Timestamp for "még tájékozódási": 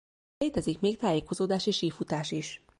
0.79-1.71